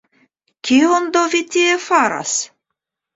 [0.69, 2.33] Kion do vi tie faras?